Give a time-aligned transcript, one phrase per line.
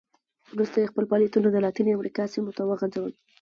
[0.53, 3.11] وروسته یې خپل فعالیتونه د لاتینې امریکا سیمو ته وغځول.